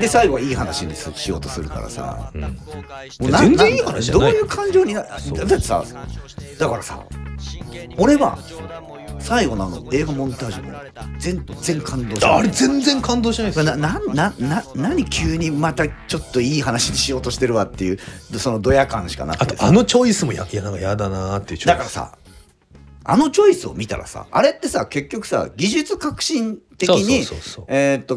[0.00, 2.40] で最後はいい話にしようとするからさ、うん。
[2.42, 2.48] も
[3.20, 4.32] うな全然いい話じゃない。
[4.32, 5.84] どういう感情になだってさ
[6.58, 7.04] だからさ
[7.96, 8.38] 俺は
[9.18, 10.78] 最後のあの映画モンタージュも
[11.18, 17.98] 全然感動したあれ全然感動しないですなななな何急にまたちょっといい話にしようとしてるわっていう
[18.38, 19.64] そのドヤ感しかなくてさ。
[19.64, 21.74] あとあのチョイスもやいやなんかやだなーっていうチョイス。
[21.74, 22.18] だからさ
[23.04, 27.24] あのチョイスを見たらさあれってさ結局さ技術革新的に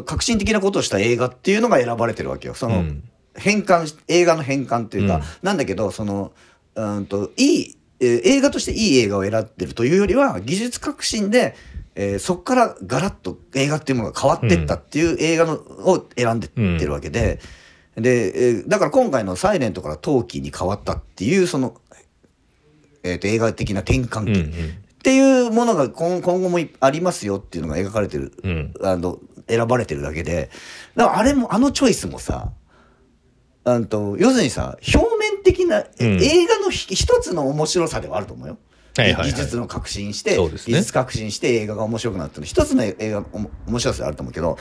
[0.04, 2.54] 革新的なことをした映画っていうのが選ばれてるわけよ。
[2.54, 3.04] その、うん。
[3.36, 5.22] 変換し映画の変換っていうか、うん。
[5.42, 6.32] なんだけどその
[6.74, 11.54] うんといい、えー映画としていい映画を選ってるというよりは技術革新で、
[11.94, 17.40] えーそこからガラッと映画っていうものが変わってったっていう映画のを選んでってるわけで、
[17.96, 21.74] で、えーだから今回の「サイレントからトーキーに変わったっていうその、
[23.02, 24.50] えーと映画的な転換期、うんうん。
[24.50, 24.54] っ
[25.02, 28.74] ていうものが今今後もいありますよっていうのが描かれてる、うん。
[28.82, 29.18] あの
[29.48, 30.50] 選ばれてるだけで。
[30.96, 32.52] だからあれもあのチョイスもさ
[33.64, 36.22] あんと要するにさ表面的な、うん。
[36.22, 38.58] 映画のひ一つの面白さではあると思うよ。
[38.96, 39.30] はいはいはい。
[39.30, 40.48] 技術の革新して、ね。
[40.48, 42.46] 技術革新して映画が面白くなったの。
[42.46, 44.58] 一つの映画のお面白さであると思うけど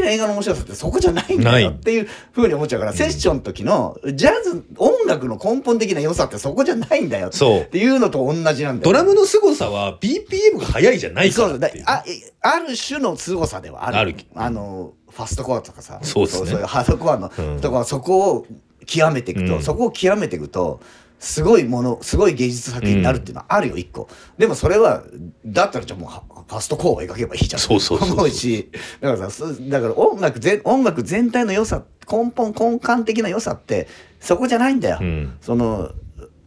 [0.00, 11.58] 的な映画の面白さってそこじゃないんだよっていうふうに思っちゃうから、セッションの時のジャズ音楽の根本的な良さってそこじゃないんだよそうっていうのと同じなんだよドラムの凄さは BPM が速いじゃないかそう。
[11.58, 13.96] だらっていうあえある種の凄さではある。
[13.98, 14.14] ある。
[14.34, 16.52] あのファストコアとかさそうですね。
[16.52, 17.60] いうハードコアの、うん。
[17.60, 18.46] とかそこを
[18.86, 19.62] 極めていくと、うん。
[19.62, 20.80] そこを極めていくと
[21.20, 24.08] すごいものすごい芸術作品になるっていうのはあるよ一個。
[24.38, 25.04] でもそれは
[25.44, 27.60] だったらじゃあもうはファストコアを描けばいいじゃん。
[27.60, 28.16] そうそうそうそう。
[28.18, 28.70] 思うし。
[29.00, 33.86] だからさすだから音楽全音楽全体の良さ根本根幹的な良さって
[34.18, 35.36] そこじゃないんだよ、うん。
[35.42, 35.90] その、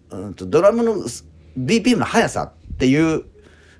[0.09, 0.95] うん、とドラムの
[1.55, 3.25] BPM の速さっていう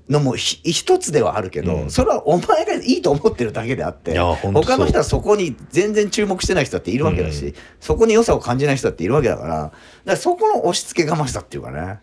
[0.10, 1.90] のもひ一つではあるけど、うん。
[1.90, 7.54] それはお前がいいと思ってるだけであって他の人はそこに全然注目してない人だっているわけだし、うん。
[7.80, 9.74] そこに良さを感じない人だっているわけだからだか
[10.06, 12.00] らそこの押し付けがましさっていうかね。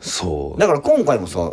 [0.00, 0.60] そう。
[0.60, 1.52] だから今回もさ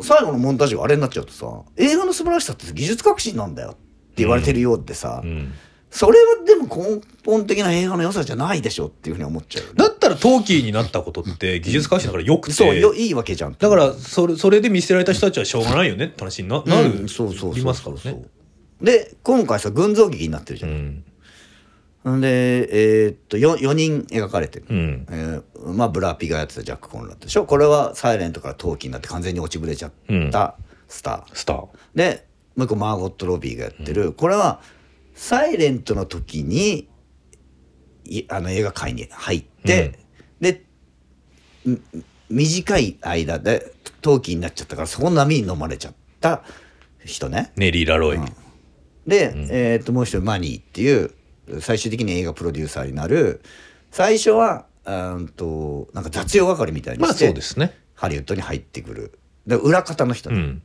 [0.00, 3.78] 最後のモンタージュがあれになっちゃうとさ映画の素晴らしさって技術革新なんだよって
[4.16, 5.52] 言われてるようでさ、うん。
[5.90, 12.52] それはでも根本的な映画の良さじゃないでしょっていうふうに思っちゃうよね、だったらトーキーになったことって技術革新だからよくて。
[12.52, 13.56] そうよいいわけじゃん。
[13.58, 17.54] だからそれそれで見捨てられた人たちはしょうがないよねって話にななる、うんそうそうそう。
[17.54, 18.22] りますからね。
[18.82, 21.04] で今回さ群像劇になってるじゃん、
[22.04, 22.16] うん。
[22.18, 25.06] んでえーっと 4, 4人描かれてる、うん。
[25.10, 25.42] えー
[25.74, 27.44] まあブラピがやってたジャック・コンラッドでしょ？
[27.44, 29.92] これは「サイレントからトーキーになって完全に落ちぶれちゃっ
[30.32, 30.56] た
[30.88, 31.66] スター、スター。
[31.94, 34.60] でもう一個マーゴット・ロビーがやってる、これは
[35.14, 36.88] 「サイレントの時に
[38.06, 39.99] いあの映画界に入って、
[40.40, 40.64] で
[41.68, 41.78] ん
[42.30, 46.42] 短い間で陶器になっちゃったからそこの波に飲まれちゃった
[47.04, 47.52] 人ね。
[47.56, 48.18] ネリー・ラロイ、
[49.06, 51.12] で、えーっともう一人マニーっていう
[51.60, 53.42] 最終的に映画プロデューサーになる
[53.90, 57.76] 最初はうーんとなんか雑用係みたいにまあして、そうですね。
[57.94, 59.18] ハリウッドに入ってくる。
[59.46, 60.62] で裏方の人ね、うん。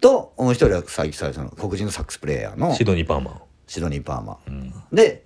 [0.00, 5.24] ともう一人は最最初の黒人のサックスプレーヤーのシドニー・パーマンシドニー・パーマー、で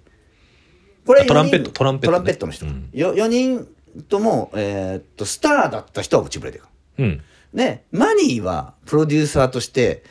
[1.06, 2.12] これあトランペットトランペットね。
[2.12, 2.90] トランペットの人、うん。
[2.92, 3.68] よ4人
[4.02, 6.64] とも、えーっとスターだった人は落ちぶれてる
[6.98, 7.22] うん。
[7.54, 10.02] でマニーはプロデューサーとして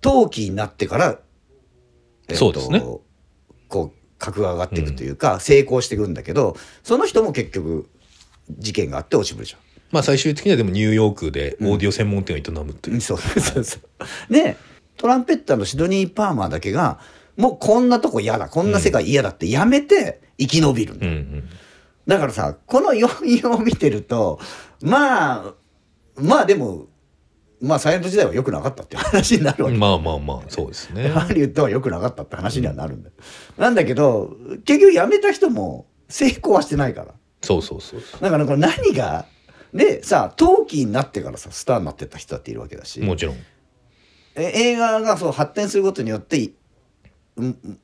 [0.00, 1.18] 陶器になってから、
[2.28, 2.80] えーそうですね。
[2.80, 7.88] こう格が上がっていくというか、成功していくんだけどその人も結局
[8.58, 9.60] 事件があって落ちぶれちゃう。
[9.92, 13.78] まあ最終的にはでもニューヨークでオーディオ専門店を営むという、うんそうそうそ
[14.28, 14.32] う。
[14.32, 14.56] で、
[14.96, 16.98] トランペッターのシドニー・パーマーだけが、
[17.36, 21.06] もうこんなとこ嫌だ、こんな世界嫌だってやめて生き延びるんだ。
[21.06, 21.48] ようんうん
[22.06, 24.38] だからさ、この要因を見てると、
[24.80, 25.54] まあ、
[26.16, 26.86] まあでも、
[27.60, 29.76] まあサイレント時代は良くなかったっていう話になるわけ。
[29.76, 33.14] まあまあまあそうですねハリウッドは良くなかったって話にはなるんだよ。
[33.56, 37.14] なんだけど、結局辞めた人も成功はしてないから。
[37.42, 39.26] そうそうそうだからこれ何が、
[39.72, 43.00] でさ、陶器になってからさ、スターになってった人だっているわけだし。
[43.00, 43.36] もちろん
[44.36, 46.50] え映画がそう発展することによって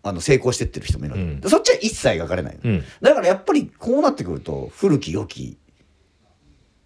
[0.03, 1.41] あの成功してってる人もいるうん。
[1.41, 2.85] でそっちは一切描かれないの、うん。
[3.01, 5.59] だからやっぱりこうなってくると古き良き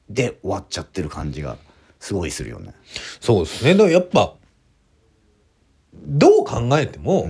[0.08, 1.58] で終わっちゃってる感じが
[2.00, 2.74] すごいするよね。
[3.20, 3.72] そうですね。
[3.74, 4.34] だからやっぱ
[5.94, 7.28] どう考えても、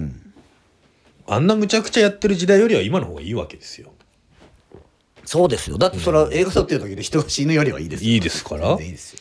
[1.26, 3.92] あんなむちゃくちゃやってる時代よりは今の方がいいわけですよ。
[5.24, 5.78] そうですよ。
[5.78, 8.10] だってそれは映画撮ってる時で人が死ぬよりはいいですよ。
[8.10, 8.72] いいですから。
[8.72, 9.20] いいですよ。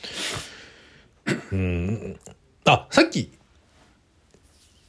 [2.65, 3.31] あさっき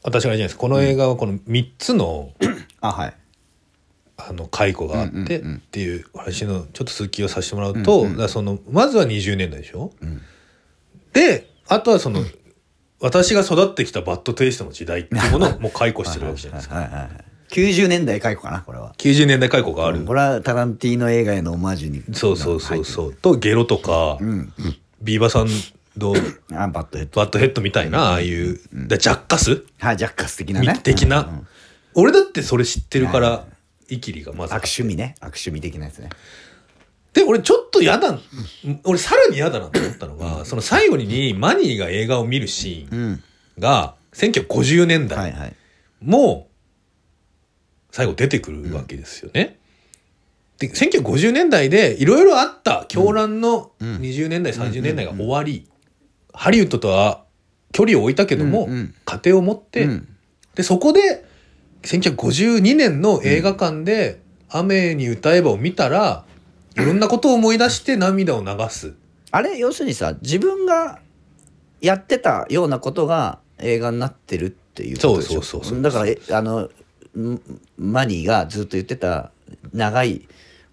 [0.06, 0.54] 私があれじゃないです。
[0.54, 2.30] かこの映画はこの3つの、
[2.80, 3.14] あはい。
[4.16, 5.56] あの解雇があってうんうんうん。
[5.56, 9.92] っていう話のちょっと続きをさせてもらうと、だそのまずは20年代でしょ、
[11.12, 12.24] であとはその、
[13.00, 16.76] 私が育ってきた bad taste の時代っていうものをもう懐古してるわけじゃないですか。
[16.76, 17.08] はいはいはい
[17.48, 18.92] 90年代懐古かなこれは。
[18.98, 23.14] 90年代懐古がある、これはタランティーノ映画へのオマージュにそうそうそうそう。
[23.14, 24.52] とゲロとか、うん。
[25.00, 25.44] ビーバスア
[25.96, 26.14] ンド
[26.52, 29.64] あバットヘッドバットヘッドみたいなああいう、でジャッカス？
[29.78, 30.80] はいジャッカス的なね。
[30.82, 31.46] 的な、うんうん。
[31.94, 33.46] 俺だってそれ知ってるから、
[33.88, 35.14] イキリがまず悪趣味ね。
[35.20, 36.10] 悪趣味的なやつね。
[37.14, 38.18] で俺ちょっと嫌だ
[38.84, 43.22] 俺さらに嫌だなと思ったのが、その最後にマニーが映画を見るシーンうん。
[43.58, 45.18] が1950年代。
[45.18, 45.56] はいはい。
[46.02, 46.48] も
[47.90, 49.58] 最後出てくるわけですよね。
[50.58, 53.96] で1950年代でいろいろあった狂乱のうん。
[53.96, 55.66] 20年代、30年代が終わり、
[56.36, 57.24] ハリウッドとは
[57.72, 58.94] 距離を置いたけども、うんうん。
[59.04, 60.08] 家庭を持って、うん。
[60.54, 61.24] でそこで
[61.82, 66.24] 1952年の映画館で「雨に歌えば」を見たら
[66.76, 68.94] いろんなことを思い出して 涙を流す。
[69.30, 69.58] あれ？
[69.58, 71.00] 要するにさ自分が
[71.80, 75.40] やってたようなことが映画になってるっていうことでしょ？
[75.40, 76.70] そうそうそうそうだからえあの
[77.18, 77.40] ん
[77.78, 79.30] マニーがずっと言ってた
[79.72, 80.26] 長い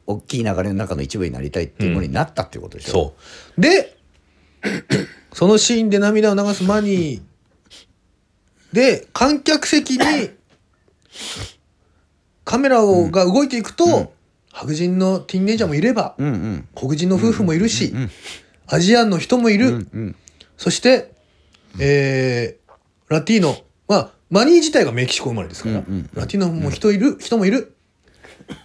[0.07, 3.13] 大きい流れの中の一部になりたいっていうものになったっていうことでしょ、そ
[3.57, 3.61] う。
[3.61, 3.97] で、
[5.33, 7.21] そのシーンで涙を流すマニー
[8.73, 10.29] で、観客席に
[12.43, 14.13] カメラをが動いていくと、
[14.51, 16.67] 白人のティーンネイジャーもいれば、うんうん。
[16.75, 18.09] 黒人の夫婦もいるし、うん
[18.65, 20.15] アジアンの人もいる、うんうん。
[20.57, 21.11] そして、
[21.79, 22.63] えー
[23.09, 23.57] ラティーノ、
[23.87, 26.09] まあ、マニー自体がメキシコ生まれですから、うんうん。
[26.13, 27.75] ラティーノも人いる、人もいる。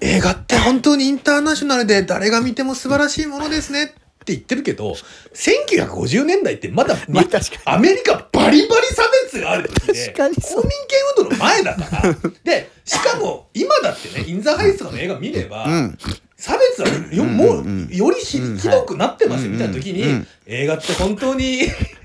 [0.00, 3.94] 映画って本当にインターナショナルで誰が見ても素晴らしいものですね
[4.28, 4.94] って言ってるけど、
[5.34, 7.46] 1950年代ってまだ、まあ確かに。
[7.64, 10.62] アメリカバリバリ差別がある時で、確かにそう。
[10.62, 12.14] 公民権運動の前だから。
[12.44, 15.98] で、しかも今だってね、インザハイツとかの映画見れば、うん。
[16.36, 21.62] 差別はよ、うんもうよりひうんひどくなってますはいみたいな時に、映画って本当に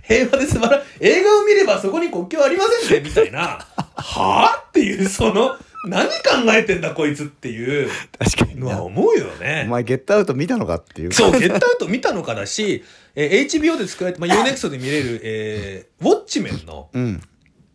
[0.07, 3.59] 平和で素晴ら映画を見ればそこに国境ありませんねみたいな。
[3.95, 4.65] はあ？
[4.69, 5.55] っていうその
[5.85, 6.13] 何考
[6.56, 9.68] えてんだこいつっていうの確かに思うよおね。
[9.69, 11.12] 前ゲットアウト見たのかっていう。
[11.12, 12.83] そう、ゲットアウト見たのかだし、
[13.15, 17.21] えー HBO で作られて、まあ、UNEXT で見れる、えーウォッチメンのうん。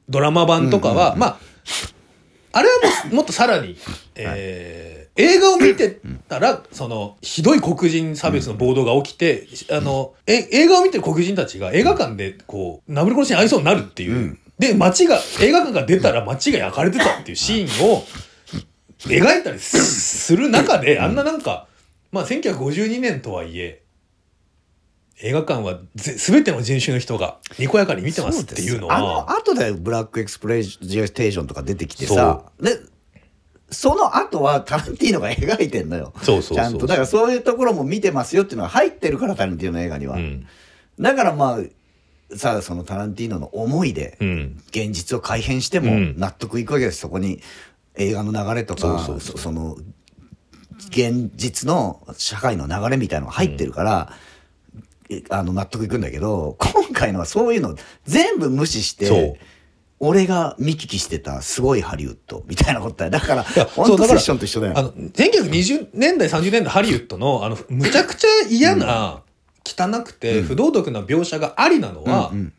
[0.09, 1.39] ドラマ版とかは、まあ、
[2.53, 2.75] あれは
[3.05, 3.77] もうもっとさらに、
[4.15, 14.13] えー映画を見てたら、その、ひどい黒人差別の暴動が起きて、あの、え映画を見てる黒人たちが映画館で、こう、なぶり殺しに遭いそうになるっていう。
[14.13, 18.05] うんで、街が、映画館が出たら街が焼かれてたっていうシーンを
[18.99, 21.69] 描いたりすする中で、あんななんか、
[22.11, 23.83] まあ、1952年とはいえ、
[25.21, 32.79] 映画館はぜ全ての人種の人がにこやかに見てますっていうのは、あの後でブラックエクスプレジテーションとか出てきてさで
[33.71, 36.13] その後はタランティーノが描いてんのよ。
[36.23, 36.57] そうそうそう。
[36.57, 36.87] ちゃんと。
[36.87, 40.47] だからそういうところも見てますよっていうのが入ってるからタランティーノの映画には、うん。
[40.99, 41.59] だからまあ
[42.37, 44.63] さあそのタランティーノの思いでうん。
[44.69, 46.15] 現実を改変してもうん。
[46.19, 47.41] 納得いくわけですそこに。
[47.97, 49.37] 映画の流れとかそうそうそう。
[49.37, 49.77] そその
[50.89, 54.13] 現実の社会の流れみたいのが入ってるから、
[55.11, 59.41] えあの納得いくんだけど今回のはそういうの全部無視して
[60.01, 63.11] 俺が見聞きしてたすごいハリウッドみたいなことだよ。
[63.11, 64.75] だから本当セッションと一緒だよ。
[64.77, 69.23] あの、1920年代、30年代ハリウッドの、あの、むちゃくちゃ嫌な、
[69.69, 72.53] 汚くて不道徳な描写がありなのは、うん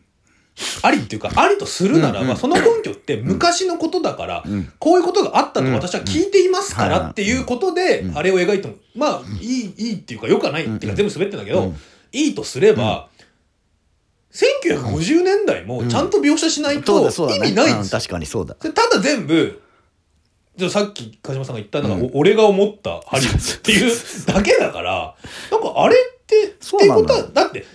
[0.83, 4.73] ありっていうか、ありとするならば、その根拠って昔のことだから、ん。
[4.77, 8.17] こういうことがあったと私は聞いていますかうんらっていうことで、うん。
[8.17, 11.75] あれを描いても、まあ、いい、いいっていうか、よくはないっていうか、全部滑ってんだけど、うん。
[12.11, 13.07] いいとすれば、
[14.33, 18.55] 1950年代もちゃんと描写しないと意味ないんです確かにそうだ。
[18.55, 19.61] ただ全部、
[20.55, 23.91] じゃあさっき鹿島さんが言ったのが、お俺が思ったハリウッドっていう。
[24.27, 25.15] だけだから、
[25.51, 25.95] なんかあれ
[26.59, 27.65] そうなのいうことは、だって、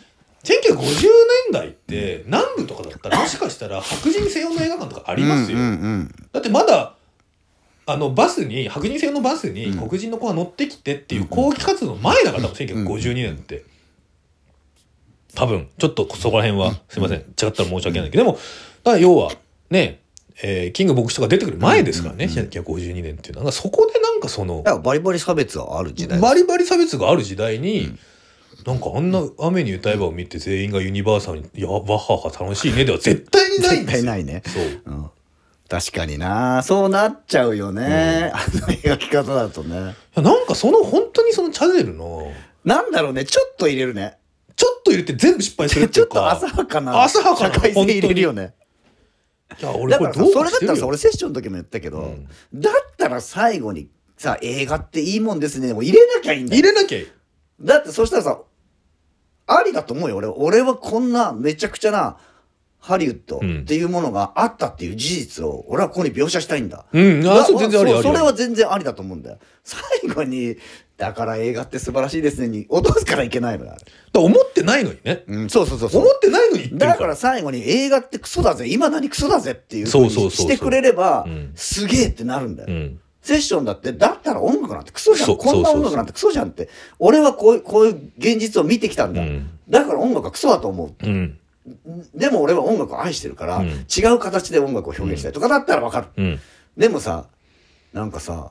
[0.44, 5.58] 1950年代って南部とかだったらもしかしたら白人専用の映画館とかありますよ。
[5.58, 6.14] うんうんうん。
[6.32, 6.94] だってまだ、
[7.86, 13.64] あのバスに、白人専用のバスに黒人の子が乗ってきてっていう抗議活動の前だから、多分1952年って。
[15.34, 18.36] 多分、ちょっとそこら辺は、すいません、違ったら申し訳ないけど、でも、
[18.84, 19.32] だから要は、
[19.70, 20.00] ね、
[20.42, 23.52] えーキング牧師とか出てくる前ですからね、1952年っていうのは。
[23.52, 27.96] そこでなんかそのバリバリ差別はある時代バリバリ差別がある時代に、
[28.66, 32.84] なんかあんな雨に歌えばを見て全員がユニバーサルに、いや、わっはは楽しいね。
[32.84, 34.02] では絶対にないん絶ですよ。
[34.04, 34.42] 対ないね。
[34.46, 34.82] そう。
[34.86, 35.10] うん。
[35.68, 36.62] 確かにな。
[36.62, 39.76] そうなっちゃうよね、あの描き方だとね。
[39.76, 39.80] い
[40.16, 42.32] やなんかその本当にそのチャゼルの、
[42.64, 43.24] なんだろうね。
[43.24, 44.18] ちょっと入れるね。
[44.56, 46.30] ちょっと入れて全部失敗するってちょっというか。
[46.32, 48.54] 浅はかな浅はかな社会性入れるよね。
[49.60, 52.28] いや、俺これどうさそれだったらさ俺俺セッションの時も言ったけど、うん。
[52.54, 55.68] だったら最後にさ映画っていいもんですね。
[55.68, 56.62] でも入れなきゃいいんだよ。
[56.62, 57.06] 入れなきゃいい。
[57.60, 58.40] だってそしたらさ
[59.46, 62.16] ありだと思うよ俺俺はこんなめちゃくちゃな
[62.84, 66.84] ハリウッドっていうものがあったっていう事実を俺はここに描写したいんだ。
[66.92, 68.02] うん、あ、そう全然あり。
[68.02, 69.38] それは全然ありだと思うんだよ。
[69.62, 70.58] 最後に、
[70.98, 73.74] だから映画って素晴らしいですねに落とすからいけないのよ。
[74.12, 75.24] だ思ってないのにね。
[75.26, 76.10] うん、そうそうそうそう思。
[76.10, 76.78] ってないのに。
[76.78, 82.68] だから最後に映画ってクソだぜ、いまだにクソだぜっていうそううそうしてくれればうん、すげえってなるんだよ。
[82.68, 83.00] うん。
[83.24, 85.36] セッションだって、だったら音楽なんてクソじゃん。
[85.36, 86.68] こんな音楽なんてクソじゃんって。
[86.98, 89.22] 俺はこういう、こういう現実を見てきたんだ。
[89.22, 91.06] うんだから音楽はクソだと思う。
[91.06, 91.38] うん。
[92.14, 96.06] でも俺は音楽を愛してるから、うん違う形で音楽を表現したいとかだったらわかる。
[96.18, 96.38] うん。
[96.76, 97.24] でもさ、
[97.94, 98.50] なんかさ、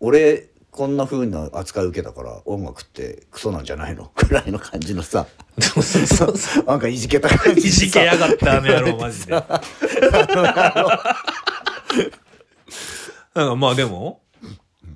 [0.00, 4.10] 俺、こんな風な扱い受けたから音楽ってクソなんじゃないの？
[4.16, 5.26] くらいの感じのさ、
[5.60, 6.64] そうそうそうそう。
[6.64, 9.34] なんかいじけた感じいじけやがった、あの野郎、マジで。
[13.34, 14.22] なんかまあでも、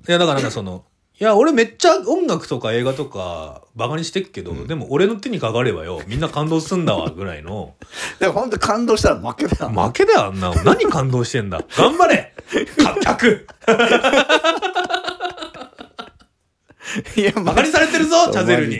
[0.07, 0.85] いやだからなんかその、
[1.19, 7.75] いや俺めっちゃ音楽とか映画とかバカにしてっけど、でも俺の手にかかればよ、みんな感動すんだわ、ぐらいの。
[8.19, 9.69] だから本当感動したら負けだよ。
[9.71, 10.63] 負けだよ、あんなの。
[10.63, 11.61] 何感動してんだ。
[11.77, 12.33] 頑張れ
[12.77, 13.47] か客
[17.17, 18.79] いや、バカにされてるぞ、チャゼルに。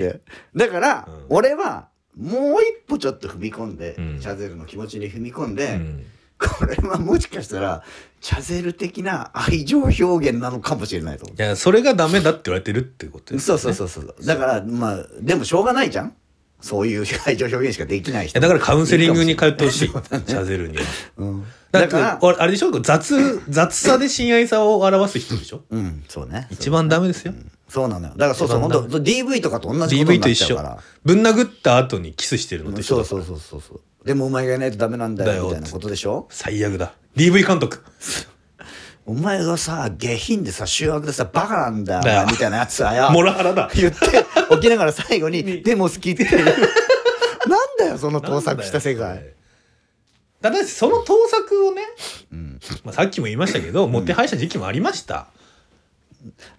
[0.55, 6.05] だから、うん俺は、もう一歩ちょっと踏み込んで、うんチャゼルの気持ちに踏み込んで、うん
[6.39, 7.84] これはもしかしたら、
[8.22, 13.38] チャゼル的な愛情表現なのかもしれないと思いや、それがダメだって言われてるってことう。
[13.38, 14.15] です、そうそうそうそう。
[14.25, 16.15] だから、まあ、でもしょうがないじゃん
[16.62, 18.39] そういう愛情表現しかできない人。
[18.39, 20.84] だからカウンセリングに通ってほしい、チャゼルには。
[21.17, 21.43] うん。
[21.72, 22.72] だってだから、俺あれでしょ？
[22.81, 25.62] 雑、雑さで親愛さを表す人でしょ？
[25.69, 26.48] うん、そうね。
[26.51, 27.34] 一番ダメですよ。
[27.69, 28.13] そうなのよ。
[28.17, 30.84] だからそうそう、本当 DV とかと同じことに DV なと一緒っちゃうから。。
[31.05, 33.81] ぶん殴った後にキスしてるのと一緒だそうそうそうそうそう。
[34.05, 36.27] でもお前がいないとダメなんだよ、だよみたいなことでしょ？
[36.29, 36.93] 最悪だ。
[37.15, 37.83] DV 監督。
[39.05, 43.09] お前がさ、下品でさ、醜悪でさ、バカなんだよ、みたいなやつはよ。
[43.11, 43.69] モラハラだ。
[43.73, 43.97] 言って、
[44.55, 46.45] 起きながら最後に、でも好きっていう。
[46.45, 46.55] なん
[47.79, 49.33] だよ、その盗作した世界。。
[50.41, 51.81] ただし、その盗作をね、
[52.83, 55.27] まあ、さっきも言いましたけど、もてはやした時期もありました。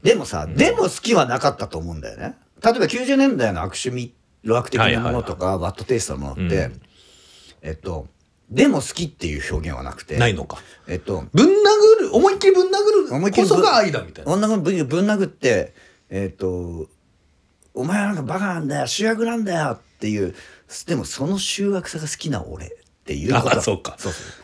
[0.02, 2.34] でもさ、でも好きはなかったと思うんだよね。
[2.64, 6.82] 例えば90年代の悪趣味、路悪的なものとか、バッドテイストのものって、うん
[7.62, 8.06] えっと、
[8.50, 10.58] でも好きっていう表現はなくて、ないのか。
[10.88, 11.50] えっと、ぶん殴
[12.00, 14.32] る、思いっきりぶん殴る思いっきりこそが愛だみたいな。
[14.32, 15.72] 女ぶんぶん殴って、
[16.10, 16.88] えっ、と、
[17.74, 20.34] お前はなんかバカなんだよ、主役なんだよっていう、
[20.86, 22.70] でもその醜悪さが好きな俺っ
[23.04, 23.58] ていうこと。
[23.58, 23.96] あそうか。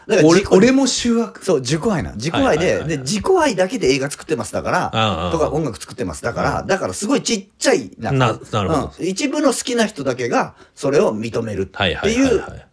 [0.06, 1.44] だから俺俺も醜悪。
[1.44, 2.12] そう、自己愛な。
[2.12, 11.96] 自己愛で、で、自己愛だけで映画作ってますだから、んとか音楽作ってますだから、だからすごいちっちゃい、なななるほどうん一部の好きな人だけがそれを認めるってはいう、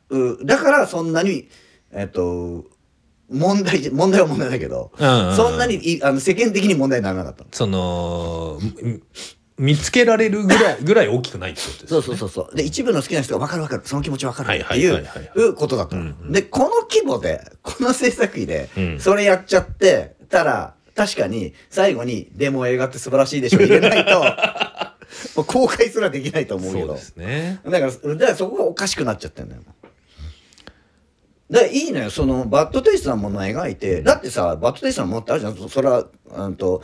[0.10, 1.50] うだからそんなに、
[1.92, 2.66] えっと、
[3.30, 7.50] 問題問題は問題だけど、うんうんうんそんなにいあの世間的に問題にならなかったの。
[7.52, 9.02] その、み
[9.56, 12.56] 見つけられるぐらい、 ぐらい大きくないってことですそうそうそうそう。
[12.56, 24.20] で、一部の好きな人が分かる分かる、その気持ち分かるっていはいはいはいはいうことだったのうんうんで、この規模で、この制作費でう、んそれやっちゃってたら、確かに最後に、でも映画って素晴らしいでしょ入れないと、
[25.38, 26.88] もう公開すらできないと思うけど。
[26.88, 27.60] そうですね。
[27.66, 29.62] だから、だからそこがおかしくなっちゃってんだよ。
[31.50, 35.70] だからいいのよ、そのバッドテイストなものを描いて、だってさ、バッドテイストなものってあるじゃん。
[35.70, 36.82] それは、うんと、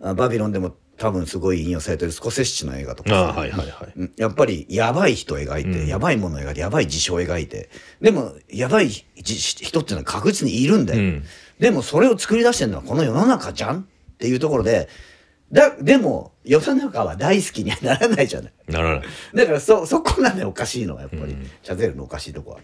[0.00, 3.92] あバビロンでも多分すごい引用されてるスコセッシの映画とかはいはいはい。
[3.96, 7.70] うんやっぱりやばい人を描いて、うんやばいものを描いて、やばい事象を描いて、
[8.00, 11.00] でも、やばいじ人っていうのは確実にいるんだよ。
[11.00, 11.24] うん
[11.58, 13.80] でも、それを作り出してるのはこの世の中じゃん？
[13.82, 13.82] っ
[14.16, 14.88] ていうところで、
[15.52, 18.52] だ、でも、世の中は大好きにはならないじゃない。
[18.68, 19.06] ならない。
[19.34, 22.58] だから、そ、そこなんでおかしいのは、やっぱり、うんチャゼルのおかしいとこは。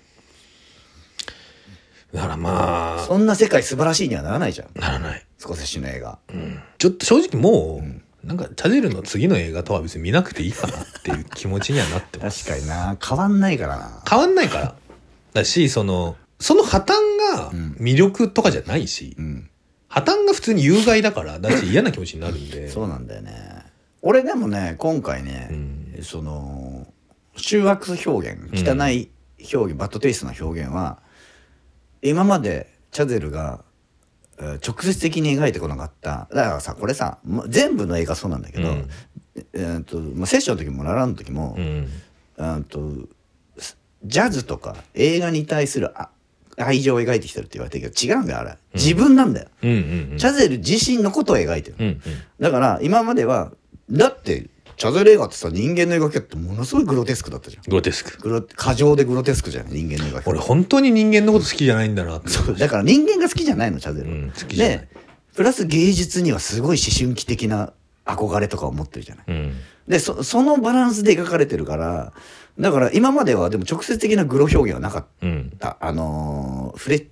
[2.12, 4.68] だからまあ、そんな世界素晴らしいにはならないじゃん。
[4.80, 5.26] ならない。
[5.36, 6.18] スコセッシの映画。
[6.78, 12.44] ちょっと正直もう、なんか、チャゼルの次の映画とは別に見なくていいかなっていう気持ちにはなってます。
[12.44, 14.02] 確かにな変わんないからな。
[14.08, 14.74] 変わんないから。
[15.34, 16.86] だし、その、その破綻
[17.36, 19.50] が魅力とかじゃないし、うん。
[19.88, 22.68] 破綻が普通に有害だから、だし嫌な気持ちになるんで。
[22.70, 23.32] そうなんだよね。
[24.02, 26.86] 俺でもね、今回ね、うんその、
[27.36, 29.10] 醜悪表現、汚い
[29.54, 31.00] 表現、バッドテイストな表現は、
[32.02, 33.64] 今までチャゼルが、
[34.38, 36.28] えー直接的に描いてこなかった。
[36.30, 38.88] だからさ、これさ、ま全部の映画そうなんだけど、うん
[39.52, 41.88] えーっと、まあ、セッションの時もララの時も、うん。
[42.38, 42.92] うんと
[44.04, 46.10] ジャズとか映画に対するあ
[46.56, 50.18] 愛情を描いてきてるって言われてるけど違うんだよあれ自分なんだよ、うんうんうん。
[50.18, 52.00] チャゼル自身のことを描いてる、うんうん。
[52.38, 53.52] だから今までは
[53.90, 54.46] だって
[54.78, 57.62] チャゼル映画ってさ人間の描きってものすごいグロテスクだったじゃん。
[57.64, 58.16] グロテスク。
[58.22, 62.28] グロ過剰でグロテスクじゃん人間の描き俺本当に人間のこと好きじゃないんだなって。
[62.30, 64.78] そうだから人間が好きじゃないのチャゼルは、うん好きじゃない。
[64.78, 64.88] で
[65.34, 67.72] プラス芸術にはすごい思春期的な
[68.06, 69.24] 憧れとかを持ってるじゃない。
[69.28, 69.52] うん。
[69.88, 72.12] でそそのバランスで描かれてるから
[72.60, 75.52] だから今まではでも直接的なグロ表現はなかっうん。
[75.58, 77.06] たあのーフレッ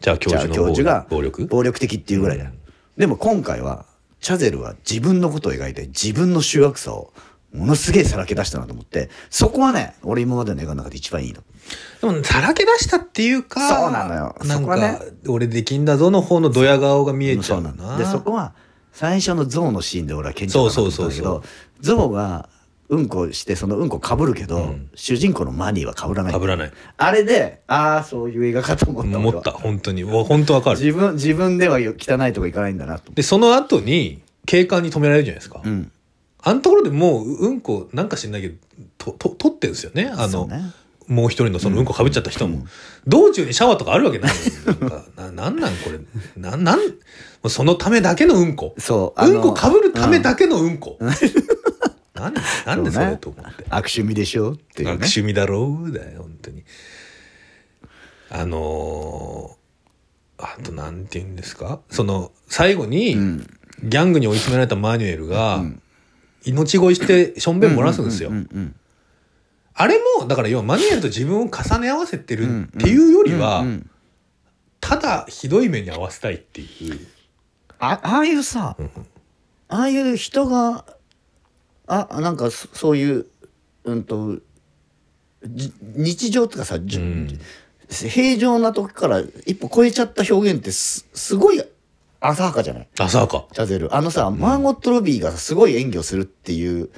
[0.00, 1.46] じゃあ教チャー授の教授が暴力？
[1.46, 2.44] 暴力的っていうぐらいだ。
[2.44, 2.50] よ、
[2.96, 3.84] でも今回は
[4.20, 7.12] チャゼルは自分のことを描いて自分の醜悪さを
[7.52, 11.42] ものすげえさらけ出したなと思ってそこはね俺今までの映画の中で一番いいの。
[12.00, 14.36] でもさらけ出したっていうかそうなのよ。
[14.44, 17.98] なんか、そこはね俺できんだぞの方のドヤ顔が見えちゃそううななの。
[17.98, 18.54] でそこは
[18.92, 21.44] 最初のゾウのシーンで俺は顕著だなと思ったんだけそうそうど
[21.80, 22.48] ゾウが
[22.88, 24.88] うんこしてそのうんこかぶるけど、ん。
[24.94, 26.38] 主人公のマニーはかぶらない。
[26.38, 26.72] 被らない。
[26.96, 30.04] あれでああそういう映画かと思った思った本当に。
[30.04, 30.80] わ本当わかる。
[30.80, 31.82] 自分自分では汚
[32.28, 33.12] いとこ行かないんだなと。
[33.12, 35.90] でその後に警官に止められるじゃないですか、うん。
[36.42, 38.56] あのところでもううんこなんか知んないけど
[38.98, 40.12] とと取ってんですよね。
[40.14, 40.48] あの
[41.08, 42.66] もう一人のそのうんこかぶっちゃった人も、
[43.06, 44.32] 道中にシャワーとかあるわけない
[44.66, 46.00] なんかななんなんこれ。
[46.36, 46.80] なんなん
[47.48, 48.74] そのためだけのうんこ。
[48.78, 50.98] そううんこかぶるためうんだけのうんこ、
[52.16, 53.64] なんでなんでそれと思って。
[53.68, 54.52] 悪趣味でしょ？
[54.52, 54.92] っていうね。
[54.94, 55.92] 悪趣味だろう？
[55.92, 56.64] だよ本当に。
[58.30, 59.56] あのー
[60.38, 61.80] あとなんて言うんですか？
[61.90, 63.46] その最後に、うん。
[63.82, 65.80] ギャングに追い詰められたマニュエルが、ん。
[66.44, 68.74] 命乞いしてしょんべん漏らすんですよ、うんうん
[69.78, 73.90] あれもだから要はマニュエルと自分を重ね合わせてるっていうよりは、うんうん
[74.78, 76.98] ただひどい目に合わせたいっていう。
[77.80, 78.76] あああいうさ、
[79.68, 80.86] ああいう人が
[81.86, 83.26] あなんかそそういう
[83.84, 84.38] うんと
[85.44, 87.40] じ日常とかさ、じうん。
[87.88, 91.62] 平常な時から一歩超えちゃった表現ってすすごい
[92.18, 92.88] 浅はかじゃない？
[92.98, 93.46] 浅はか。
[93.52, 93.94] チャゼル。
[93.94, 96.90] あのさ、マーゴット・ロビーがすごい演技をするっていうう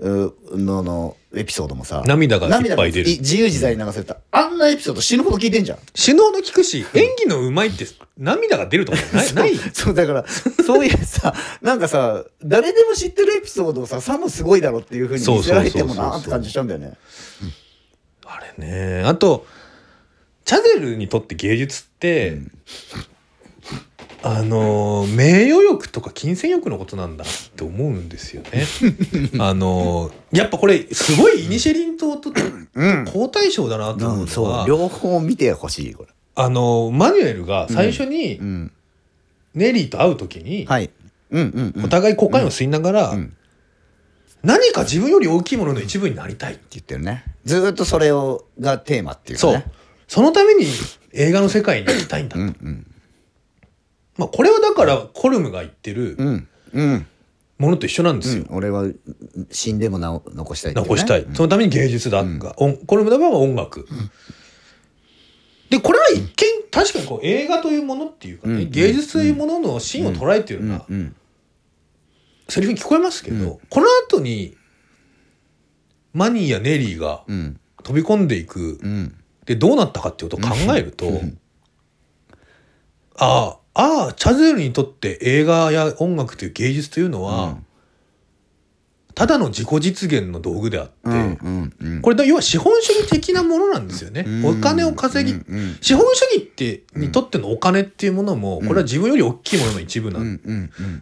[0.00, 2.02] ののエピソードもさ。
[2.06, 3.08] 涙がいっぱい出る。
[3.08, 5.78] 自由自在に流せた、あんなエピソード死ぬほど聞いてんじゃん。
[5.94, 7.86] 死ぬほど聞くし演技のうまいって
[8.16, 9.34] 涙が出るとかない。
[9.34, 9.56] ない。
[9.72, 10.24] そうだから
[10.64, 16.94] そういうさなんかさ誰でも知ってるエピソードをささもすごいだろっていうふうに見せられてもなーって感じしちゃうんだよね。
[18.24, 19.02] あれね。
[19.04, 19.46] あと
[20.44, 22.38] チャゼルにとって芸術って、
[24.30, 28.66] あの名誉欲とか金銭欲のことなんだって思うんですよね。
[29.40, 32.30] あのやっぱこれすごいイニシェリン島と
[32.74, 34.68] うん、好対象だなと思うのそは、う。
[34.68, 36.10] 両方見てほしいこれ。
[36.34, 38.72] あのマニュエルが最初にうん
[39.54, 40.68] ネリーと会う時に、
[41.82, 43.32] お互いコカインを吸いながら、ん
[44.42, 46.52] 何か自分より大きいものの一部になりたい。
[46.52, 47.24] って言ってるね。
[47.46, 49.64] ずーっとそれをがテーマっていうかね。
[50.06, 50.66] そのために
[51.12, 52.42] 映画の世界に行きたいんだと。
[52.42, 52.86] うんうん
[54.18, 56.48] まあこれはだからコルムが言ってるうん。
[56.74, 57.06] うん。
[57.58, 58.44] ものと一緒なんですよ。
[58.50, 58.84] 俺は
[59.50, 60.88] 死んでもなお残したいってうね。
[60.88, 61.26] 残したい。
[61.34, 63.88] そのために芸術だが、音コルムの場合は音楽。
[65.70, 68.70] で、これは一見、確かにこう映画というものっていうかね、うん。
[68.70, 71.16] 芸術というものの芯を捉えてるようなうん。
[72.48, 74.56] セリフに聞こえますけど、この後に、
[76.14, 77.60] マニーやネリーがうん。
[77.82, 79.14] 飛び込んでいく、うん。
[79.46, 81.20] で、どうなったかっていうことを考えると、
[83.16, 87.64] ああ、ああ、チャゼルにとって映画や音楽という芸術というのは、うん。
[89.14, 91.38] ただの自己実現の道具であって、
[92.02, 94.24] これだ要は資本主義的なものなんですよね。
[94.26, 95.40] うんお金を稼ぎ、
[95.80, 100.20] 資本主義ってにとってのお金っていうものも、これは自分より大きいものの一部な、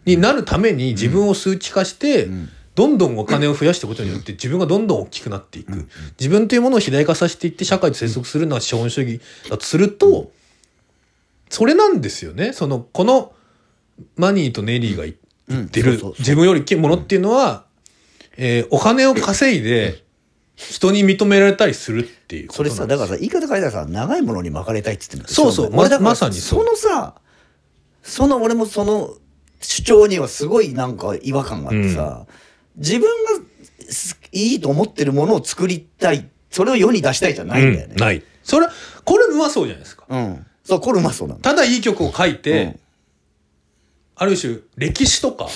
[0.04, 2.48] になるために自分を数値化して、ん。
[2.74, 5.88] どんどんお金を増やしていくことによって自分がどんどん大きくなっていく。
[6.20, 10.30] 自分というものを肥大化させていって社会と接続するのは資本主義だとすると、
[11.48, 12.52] それなんですよね。
[12.52, 13.32] その、この
[14.16, 17.64] マニーとネリーが言ってる自分より大きいものっていうのは、
[18.36, 20.04] えーお金を稼いで
[20.56, 27.14] 人に認められたりするっていうことそれさだからささ言い方変えたらさ長いものに巻かれたいって言ってるんだそうそうままさにそのさ
[28.02, 29.16] その俺もその
[29.60, 32.26] 主張にはすごいなんか違和感があってさ、
[32.76, 33.44] 自分が
[33.90, 36.28] すいいと思ってるものを作りたい。
[36.50, 37.94] それを世に出したいじゃないんだよね。
[37.94, 38.22] うん、ない。
[38.42, 38.72] それは、
[39.04, 40.04] コルムはそうじゃないですか。
[40.08, 42.80] うん、そうこれうまそうなんだただいい曲を書いて、うん。
[44.16, 45.48] ある種歴史とか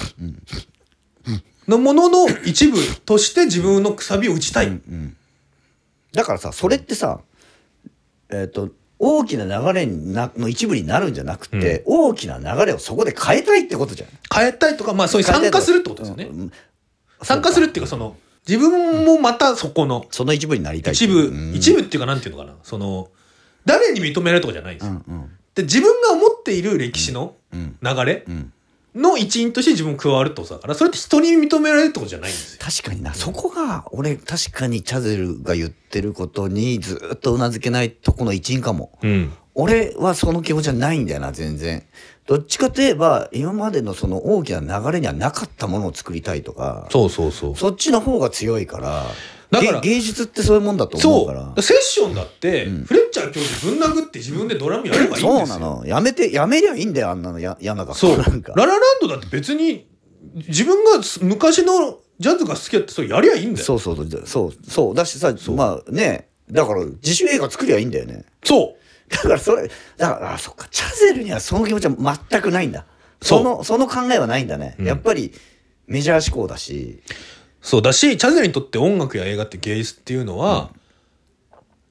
[1.66, 4.80] のものの一部として自分のくさびを打ちたい。
[6.12, 7.20] だからさそれってさ
[8.28, 8.68] えっ、と
[8.98, 14.08] 大きな流れの一部になるんじゃなくて、大きな流れをそこで変えたいってことじゃん。
[14.32, 16.24] 変えたいとか、まあそういう参加するってことですよね。
[16.24, 16.52] うん
[17.22, 18.16] 参加するっていうか、その、
[18.48, 21.54] 自分もまたそこのその一部になりたい一部、うん。
[21.54, 22.56] 一部っていうかなんていうのかな。
[22.62, 23.10] その、
[23.64, 24.92] 誰に認められるとかじゃないんですよ。
[24.92, 25.30] うんうん。
[25.54, 27.76] で、自分が思っている歴史のうん。
[27.82, 28.52] 流れうん。
[28.94, 32.58] の一員として自分加わるってことだから、それって人に認められるってことじゃないんですよ。
[32.60, 38.98] 確かにな、そこが俺確かにチャゼルが言ってることにずっとうなずけないとこの一員かも。
[39.02, 39.32] うん。
[39.54, 41.84] 俺はその気持ちはないんだよな全然。
[42.26, 46.88] どっちかといえば今までのその大きな流れにはなかったものを作りたいとか。
[46.90, 47.56] そうそうそう。
[47.56, 49.04] そっちの方が強いから
[49.50, 51.52] だからげ芸術ってそういうもんだと思うそから。
[51.56, 51.62] う。
[51.62, 55.58] セッションだって、フレッチャー教授ぶん殴って自分でドラムやればいいんそうですよ。
[55.58, 55.86] なの。
[55.86, 58.18] やめてやめりゃいいんだよあんなのや嫌なかそう。
[58.18, 58.52] なんか。
[58.56, 59.88] ララランドだって別に
[60.48, 63.64] 自分がす昔のジャズが好きだってそれやりゃいいんだよ。
[63.64, 64.94] そうそうそうそうそう。
[64.94, 66.28] だしさまあね。
[66.50, 68.24] だから自主映画作りゃいいんだよね。
[68.44, 69.10] そう。
[69.10, 70.68] だからそれだからあそっか。
[70.70, 72.86] チャゼルにはその気持ちは全くないんだ。
[73.20, 74.86] そうそのその考えはないんだね、うん。
[74.86, 75.32] やっぱり
[75.86, 77.02] メジャー志向だし
[77.62, 80.70] そうだしチャゼルにとって音楽や映画って芸術っていうのは、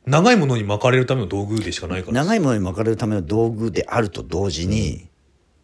[0.05, 2.13] 長いものに巻かれるための道具でしかないから。
[2.13, 5.07] 長いものに巻かれるための道具であると同時に、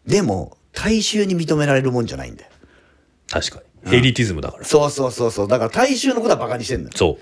[0.06, 2.50] でも大衆に認められるもんじゃないんだよ。
[3.28, 3.90] 確かに。
[3.90, 5.48] ヘイリティズムだから、そうそうそうそう。
[5.48, 7.18] だから大衆のことはバカにしてんだよそ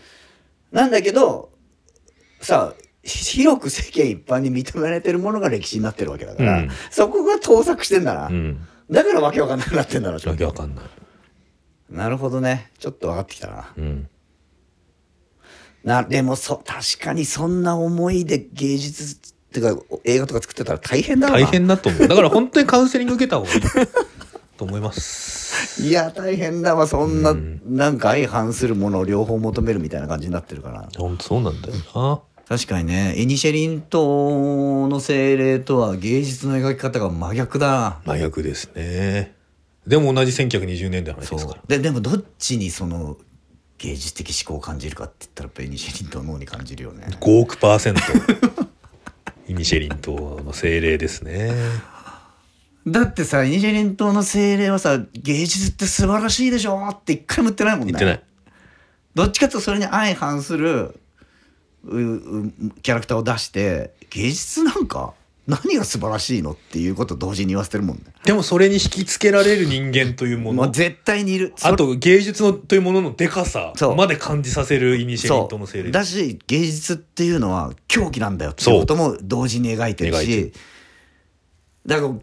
[0.73, 0.77] う。
[0.77, 1.51] なんだけど
[2.41, 6.71] さ広く世間一般に認められてるものが歴史になってるわけだから、うん。
[6.91, 8.67] そこが盗作してんだな、うん。
[8.91, 10.85] だからわけわかんなくなってんだろわけわかんない
[11.91, 12.71] なるほどね。
[12.79, 13.73] ちょっと分かってきたな。
[13.77, 14.09] うん。
[15.85, 21.35] なでもそ確かにそんな思いで芸術っていうか映画とか作ってたら大変だな。
[21.35, 22.09] 大変だと思う。
[22.09, 23.61] だから本当にカウンセリング受けた方がいい。
[24.57, 25.83] と思います。
[25.83, 26.87] いや大変だわ。
[26.87, 27.61] そんな、うん。
[27.67, 30.89] なんか相反するものを両方求めるみたいな感じになってるから。
[30.97, 32.21] 本当そうなんだよな。
[32.49, 33.15] 確かにね。
[33.17, 38.01] エニシェリン島の精霊とは芸術の描き方が真逆だ。
[38.05, 39.35] な真逆ですね
[39.87, 41.63] でも同じ1920年代の話そうですから。
[41.67, 43.17] ででもどっちにその
[43.79, 47.07] 芸術的思考を感じるかって言ったらやっぱエニシェリン島の方に感じるよね。
[47.21, 48.01] 5億パーセント。
[49.47, 51.53] イニシェリン島の精霊ですね。
[52.87, 57.93] だってさエニシェリン島の精霊はさ芸術って素晴らしいでしょって一回も言ってないもんね。
[57.93, 58.23] 言ってない。
[59.15, 60.99] どっちかというとそれに相反する
[61.85, 65.13] キャラクターを出して芸術なんか
[65.47, 68.05] 何が素晴らしいのっていうことを同時に言わせてるもんね。
[68.25, 70.63] でもそれに引きつけられる人間というもの。
[70.65, 71.53] もう絶対にいる。
[71.63, 80.53] あと芸術のというもののでかさまで感じさせるイニシェリンそ島の精霊うだし芸術っていうのは狂気なんだよっていうことも同時に描いてるし。
[81.87, 82.15] だから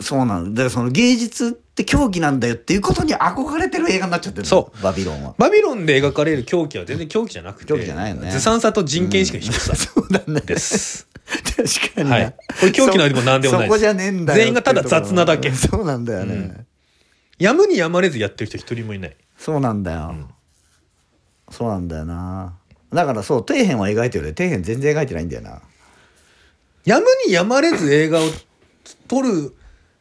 [0.00, 0.54] そうなん。
[0.54, 4.48] だからその芸術って狂気なんだよっていうことに憧れてる映画になっちゃってるの。
[4.48, 5.34] そバビロンは。
[5.36, 7.66] バビロンで描かれる狂気は全然狂気じゃなくて。
[7.66, 8.30] 狂気じゃないよね。
[8.30, 9.76] ずさんさと人権意識の低さ。
[9.76, 10.40] そうだね。
[10.40, 11.06] です。
[11.30, 12.34] 確かにね、はい。
[12.60, 15.50] これ狂気のありも何でもないそそこじゃねえんだよ全員がただ雑なだけ。
[15.52, 16.66] そうなんだよね、うん。
[17.38, 19.16] やむにやまれずやってる人一人もいない。
[19.38, 20.14] そうなんだよ、
[21.50, 22.54] そうなんだよな。
[22.92, 25.62] だからそう底辺は描いてる底辺全然描いてないんだよな。
[26.84, 28.22] やむにやまれず映画を
[29.06, 29.54] 撮る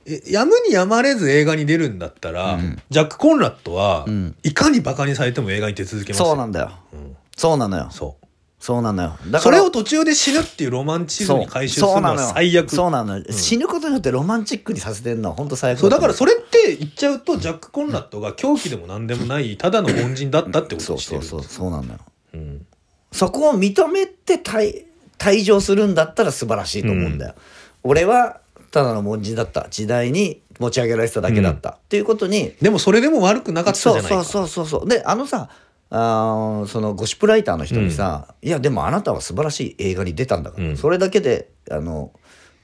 [0.05, 2.81] えやむにやまれず映画に出るんだったら、うん。
[2.89, 4.35] ジャック・コンラッドは、うん。
[4.43, 6.25] いかにバカにされても映画に出続けますよ。
[6.25, 6.71] そうなんだよ。
[6.93, 7.17] うん。
[7.35, 7.89] そうなのよ。
[7.91, 8.25] そう
[8.59, 9.17] そうなのよ。
[9.27, 12.69] だそれを途中で死ぬっていうロマンチズムに回収するのは最悪。
[12.69, 15.79] そうなのよ、死ぬことによってロマンチックにさせてるのは本当最悪。
[15.79, 21.99] そうだからそそれって言っちゃうとジャック・コンラッドが狂気でも何でもないただの凡人だったってことそうにしてるそうそうそうなのよ
[22.33, 22.65] うん
[23.11, 24.85] そこを認めて退
[25.17, 27.35] 退場するんだったら素晴らしいと思うんだよ、
[27.83, 28.41] 俺は
[28.71, 29.67] ただの凡人だった。
[29.69, 34.23] 時代に持ち上げられてただけだった、っていうことにでもそれでも悪くなかったじゃないか。
[34.23, 34.89] そうそうそうそう。
[34.89, 35.49] であのさ
[35.91, 40.77] あーそのゴシップライターの人にさ、いやでもあなたは素晴らしい映画に出たんだから、うん。
[40.77, 42.11] それだけであの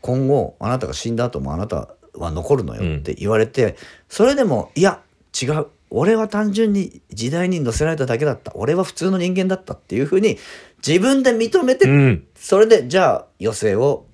[0.01, 3.75] 今後あなたが死んだ後もあなたは残るのよって言われて、
[4.09, 5.01] それでもいや
[5.41, 8.51] 違う俺は単純に時代に乗せられただけだった。
[8.55, 10.37] 俺は普通の人間だったっていうふうに
[10.85, 12.27] 自分で認めて、うん。
[12.35, 14.05] それでじゃあ余生を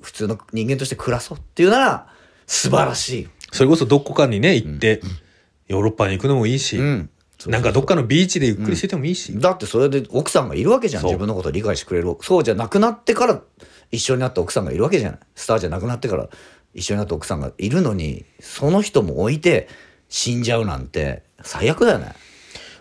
[0.00, 2.06] 普通の人間として暮らそうっていうなら
[2.46, 3.28] 素晴らしい。
[3.52, 5.00] それこそどこかにね行って、
[5.68, 7.10] ヨーロッパに行くのもいいし、うん
[7.46, 11.04] なんかどっかのビーチでゆっくりしててもいいし、だってそれで奥さんがいるわけじゃん。
[11.04, 12.16] 自分のことを理解してくれる。
[12.22, 13.40] そうじゃなくなってから
[13.92, 15.20] 一緒になった奥さんがいるわけじゃない。
[15.34, 16.28] スターじゃなくなってから
[16.74, 19.68] 一緒になった奥さんがいるのにその人も置いて
[20.08, 22.12] 死んじゃうなんて最悪だよね。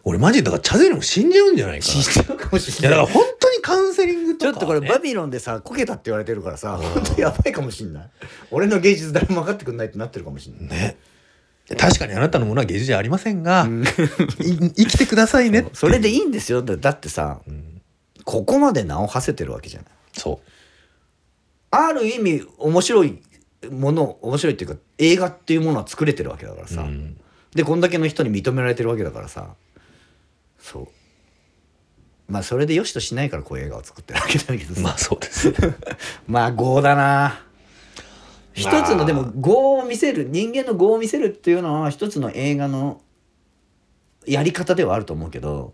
[0.04, 1.94] 俺マジでだからチャゼルも死んじゃうんじゃないかな。
[1.94, 2.84] 死んじゃうかもしい。
[2.84, 8.10] やだから本当にカウンセリングちとか、ね、ょっとこれバビロンでさこけたって言われてるからさ本当やばいかもしんない。
[8.52, 10.78] 俺の芸術誰も分かってくんないってなってるかもしんない。
[10.78, 10.98] ね
[11.68, 13.68] 確かにあなたのものは芸術じゃありませんが、
[14.40, 16.62] い生きてくださいねそれでいいんですよ。
[16.62, 17.82] だだってさん。
[18.24, 19.90] ここまで名を馳せてるわけじゃない。
[20.14, 20.42] そ
[21.72, 23.22] ある意味面白い
[23.72, 27.20] もの面白いっていうか映画っていうものは作れてるわけだからう、さ、うん。
[27.54, 29.56] でこんだけの人に認められてるわけだからさ。
[30.60, 30.88] そう。
[32.28, 34.82] まあそれでよしとしないからこういう映画を作ってるわけだけどさ。
[34.82, 35.54] まあそうです
[36.28, 37.46] まあ業だな
[38.56, 38.84] 一まあ。
[38.84, 43.02] つのでも業を見せる人間の業を見せるっていうのは一つの映画の
[44.26, 45.74] やり方ではあると思うけど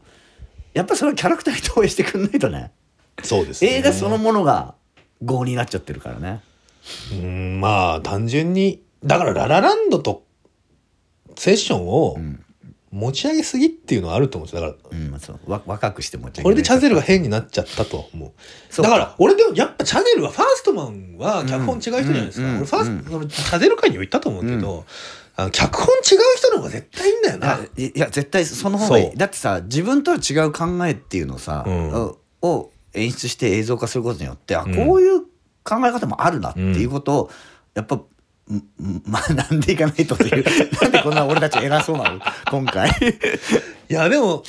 [0.74, 2.72] やっぱそれはキャラクターに投影してくんないとね。
[3.24, 3.72] そうですね。
[3.72, 4.76] 映画そのものが
[5.22, 6.41] 業になっちゃってるからね。
[7.12, 10.24] うんまあ単純にだからララランドと
[11.36, 12.44] セッションをん
[12.91, 14.67] 持ち上げすぎっていうのはあると思うんですよ。
[14.67, 15.51] だからうんそう。
[15.51, 18.82] わ若くしてもこれでチャゼルが変になっちゃったとは思う。
[18.82, 24.86] だから俺でもやっぱチャゼルはファーストマンは脚本違う人じゃないですか、うん俺ファースト、そのチャゼル会にも言ったと思うけど、
[25.38, 29.17] あの脚本違う人の方が絶対いいんだよいなやいや絶対その方がいそいう。
[29.17, 31.93] だってさ自分とは違う考えっていうのをさ、うん。
[31.93, 34.75] をを演出して映像化することによってあうん。
[34.75, 35.21] こういう
[35.63, 37.30] 考え方もあるなっていうことを、
[37.75, 38.01] やっぱ
[38.49, 40.43] んんまあなんでいかないとっていう
[40.82, 44.43] なんでこんな俺たち偉そうなの今回いやでも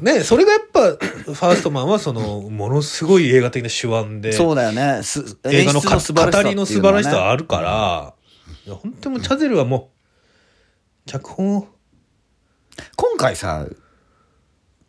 [0.00, 8.14] ねそれがやっぱファーストマンはそのものすごい映画的な手腕でそうだよねす映画のか演出素晴らしさ語りの素晴らしさはあるから、
[8.66, 9.90] いや本当にもチャゼルはも
[11.06, 11.68] う脚本を
[12.96, 13.66] 今回さ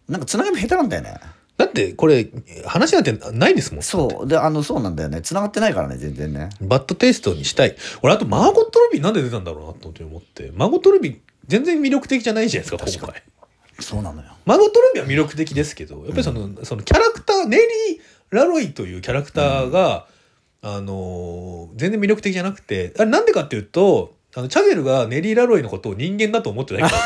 [0.08, 1.20] なんかつながりも下手なんだよね
[1.60, 2.30] だってこれ
[2.66, 3.84] 話なんてないですもん。
[3.84, 4.28] そう。
[4.28, 5.22] であのそうなんだよね。
[5.22, 6.48] つながってないからね全然ね。
[6.62, 7.76] バッドテイストにしたい。
[8.02, 11.18] 俺あとマーゴット・ロビーなんで出たんだろうなと思ってマーゴット・ロビー
[11.48, 13.24] 全然魅力的じゃないじゃないですか確か今回。
[13.82, 14.30] そうなのよ。
[14.46, 20.08] マーゴット・ロビーは魅力的ですけどやっぱりその,、そのキャラクターネリー・ラロイというキャラクターが、
[20.62, 27.02] あのー全然魅力的じゃなくてあれなんでかっていうとあのチャゼルがネリー・ラロイのことを人間だと思ってないから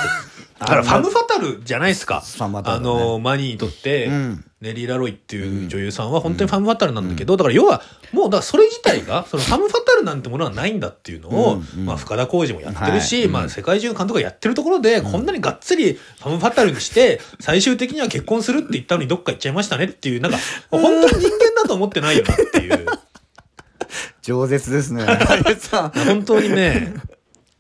[0.64, 2.22] だからファム・ファタルじゃないですか。
[2.22, 2.86] ファムファタルあね。
[2.86, 4.46] のマニーにとって、うん。
[4.62, 7.82] ネリー・ラロイっていう女優さんは本当にファム・ファタルなんだけど、だから要は
[8.14, 13.28] もうだそれ自体がそのファム・ファタルなんてものはないんだっていうのを、まあ、深田浩二もやってるし、はい。
[13.28, 20.38] まあ、世界中の監督がやってるところで、こんなにがっつりファム・ファタルにして最終的には結婚するって言ったのにどっか行っちゃいましたねっていうなんか
[20.72, 22.86] 本当に人間だと思ってないよなっていう。
[24.24, 25.06] 饒舌ですね。
[26.06, 26.94] 本当にね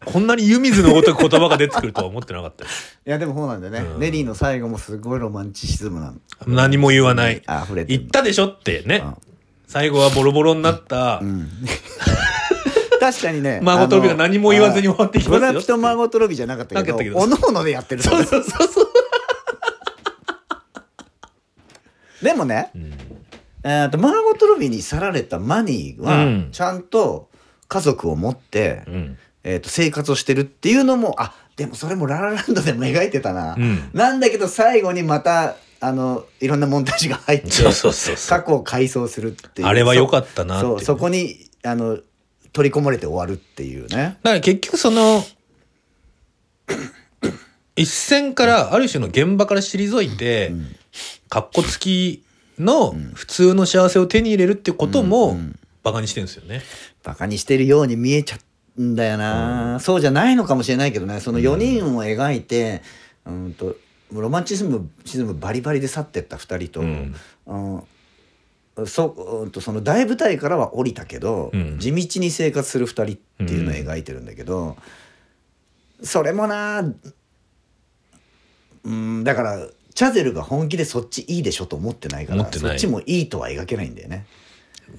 [0.05, 2.67] こんなに湯水のごとく言葉が出てくるとは思ってなかった い
[3.05, 3.99] やでもそうなんだよね、うん。
[3.99, 7.41] ネリーの最後もすごいロマンチシズムなの何も言わない。
[7.45, 7.99] あ溢れてる。
[7.99, 9.15] 言ったでしょってね、うん。
[9.67, 11.49] 最後はボロボロになった、うん。
[12.99, 13.59] 確かにね。
[13.61, 18.87] マーゴットロビーが何も言わずに終わっていきますよブラピとマーゴットロビーじゃなかったけどおのおのでやってるそうそうそうそう、
[22.23, 22.93] でもね、うん。
[23.65, 26.49] えーとマーゴットロビーに去られたマニーは、うん。
[26.51, 27.29] ちゃんと
[27.67, 33.89] 家族を持って、うんえー、と生活をしてるっていうのもあでもそれもララランドでも描いてたな、うん。
[33.93, 37.49] なんだけど最後にまたあのいろんなモンタージュが入って
[38.29, 39.67] 過去を回想するっていう。
[39.67, 41.99] あれは良かったなっていうそこにあの
[42.53, 44.17] 取り込まれて終わるっていうね。
[44.23, 45.23] だから結局その
[47.75, 50.53] 一線からある種の現場から退いて、
[51.27, 52.23] かっこつき
[52.59, 55.37] の普通の幸せを手に入れるってことも
[55.81, 56.61] バカにしてるんですよね。
[57.03, 58.39] バカにしてるように見えちゃう
[58.81, 61.19] んだよな、そうじゃないのかもしれないけどね。
[61.19, 62.81] その4人を描いて、
[63.25, 63.75] うん、と
[64.11, 67.15] ロマンチズムシズムバリバリで去ってった2人と、うん。
[67.47, 68.87] うん。
[68.87, 71.79] そうんとその大舞台からは降りたけど、うん。
[71.79, 73.03] 地道に生活する2人
[73.43, 74.77] っていうのを描いてるんだけど、
[76.01, 76.83] それもな
[78.83, 84.25] うんだからチャゼルが本気でそっちいいでしょと思ってないからそっちもいいとは描けないんだよね。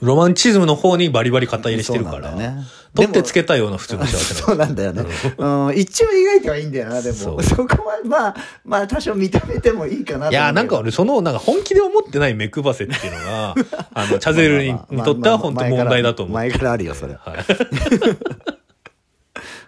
[0.01, 2.57] ロマンチズムの方にバリバリ肩入れしてるから、ね
[2.95, 5.03] 取ってつけたような普通の幸せそうなんだよね。
[5.37, 7.17] うん、一応描いてはいいんだよな、でも。
[7.17, 13.55] そうそこは、まあ、まあ、多少認めてもいいかないやなんか俺そのなんか本気で思ってない目くばせっていうのが
[13.95, 16.35] あのチャゼルにとっては本当問題だと思う。
[16.35, 17.15] 前からあるよ、それ。
[17.15, 17.45] はい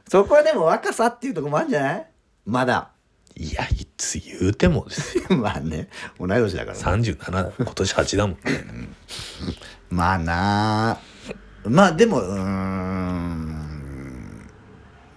[0.09, 2.07] そこはでも若さっていうところもあるんじゃない
[2.45, 2.91] まだ。
[3.35, 6.83] いやいつ言うてもですよまあね、同い年だからね。
[6.83, 8.37] 37今年8だもん。
[9.91, 10.99] まあなあ
[11.65, 13.57] まあでも、うーん。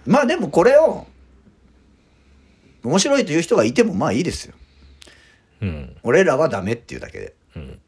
[0.06, 1.06] まあでもこれを、
[2.82, 4.54] 面白いという人がいてもまあいいですよ。
[5.62, 7.34] うん俺らはダメっていうだけで。
[7.56, 7.78] うん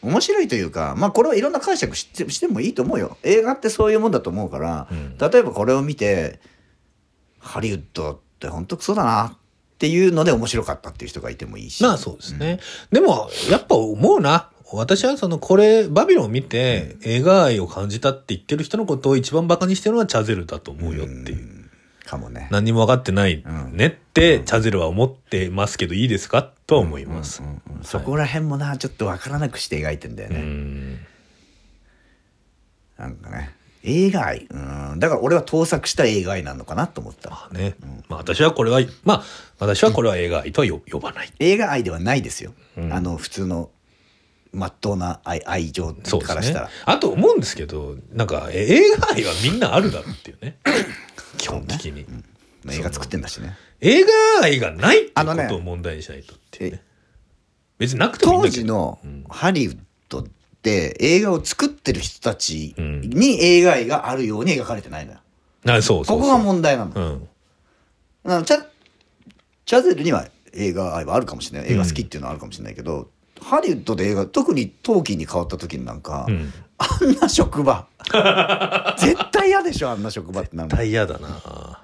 [0.00, 3.16] 面白いというか、まあこれはいろんな解釈してしてもいいと思うよ。
[3.24, 6.38] 映画ってそういうもんだと思うから、うん例えばこれを見て、
[7.40, 9.36] ハリウッドって本当クソだなっ
[9.78, 11.82] ていうので面白かったっていう人がいてもいいし。
[11.82, 12.60] まあそうですね。
[12.92, 14.50] でも、やっぱ思うな。
[14.72, 21.38] 私はその、これ、バビロンを見て、映画愛を感じたって言ってる人のことを一番バカにしてるのはチャゼルだと思うよっていう。
[21.38, 21.58] うん
[22.08, 22.48] かもね。
[22.50, 27.42] 何にも分かってないうんねって、チャゼルは思ってますけど、いいですかとは思います。
[27.42, 30.40] うんうんそこら辺もな、ちょっとわからなくして描いてんだようね。
[30.40, 30.94] ん。
[32.98, 33.54] なんかね。
[33.84, 34.48] 映画愛。
[34.50, 34.56] う
[34.96, 34.98] ん。
[34.98, 37.30] だから俺は盗作した映画愛なのかなと思った。
[37.30, 37.76] まあね。
[38.08, 39.24] まあ私はこれは、まあ、
[39.60, 41.32] 私はこれは映画愛とはよ呼ばない。
[41.38, 42.52] 映画愛ではないですよ。
[42.76, 43.70] うんあの、普通の、
[44.52, 46.70] まっとうな愛愛情からしたら。。
[46.86, 50.58] あと思うんですけど、なんか、え映画愛はみんなあるだろうっていうね。
[51.38, 52.06] 基本的に。
[52.64, 53.56] まあ映画作ってんだしね。
[53.80, 54.10] 映画
[54.42, 56.88] 愛がないってあのねことを問題にしないとっていうねえ
[57.78, 60.24] 別になくてもいいん当だけど時のうんハリウッドっ
[60.62, 65.18] て映画を作ってる人たちに映画愛があるように描かれてないのよ。
[65.64, 66.92] うそうそうここが問題なの。
[66.94, 67.28] うん
[68.24, 68.64] あのチャ
[69.64, 76.52] チャゼルには映画愛はあるかもしれない映画好きっていうのはあるかもしれないけど、ハリウッドで映画特にトーキーに変わった時になんか、うん。
[76.78, 77.88] あんな職場。
[78.98, 80.56] 絶対嫌でしょあんな職場って。
[80.56, 81.78] なるの大嫌だな。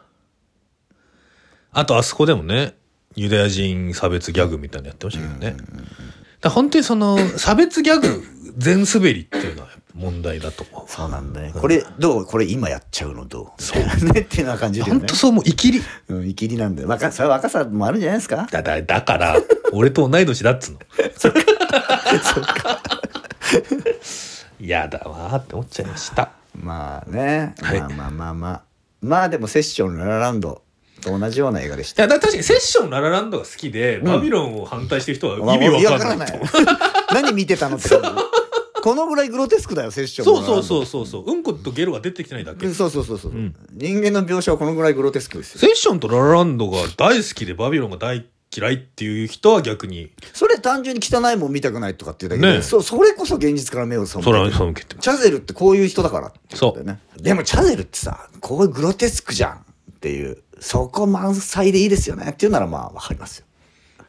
[1.75, 2.75] あとあそこでもね
[3.17, 5.65] ユダヤ人差別ギャグみたいなのやってましたけどね、だか
[6.43, 8.23] ら本当にその差別ギャグ
[8.57, 10.65] 全滑りっていうのは問題だと。
[10.73, 11.53] 思うそうなんだね。
[11.59, 12.27] これどう？
[12.27, 13.63] これ今やっちゃうのどう？
[13.63, 13.83] そう。
[14.13, 16.89] ねっていうような感じで、ね、本当そうもう生きりうん、いきりなんだよ。
[16.89, 18.47] 若それは若さもあるんじゃないですか？
[18.51, 19.37] だだだから
[19.73, 20.79] 俺と同い年だっつうの。
[24.61, 26.31] 嫌 だわーって思っちゃいました。
[26.61, 27.81] まあね、はい。
[27.81, 28.63] まあまあまあまあ。
[29.03, 30.63] まあでもセッションララランド。
[31.03, 36.47] と同じような映画でしいたやだから確かにセッションララランドが好きで、バビロンを反対してる人は意味わかんないと思う。
[37.13, 37.91] 何見てたのって
[38.85, 41.25] このぐらいグロテスクだよセッションそうそううそうそうそう。
[41.25, 42.69] うんことゲロが出てきてないだけ。
[42.69, 43.57] そうそうそうそう、ん。
[43.73, 45.61] 人間の描写はこのぐらいグロテスクですよ。
[45.61, 50.13] セッションとララランドが大好きでバビロンが大嫌いっていう人は逆に。
[50.35, 55.05] それ単純に汚いもん見たくないとかっていうだけで、ねそうそれこそ現実から目を背けてそれは背けてます。
[55.05, 56.29] チャゼルってこういう人だから。
[56.29, 59.65] ってことだよねでもチャゼルってさこういうグロテスクじゃんっ
[59.99, 63.44] ていうそこ満載でいいですよねっていうならまあわかりますよ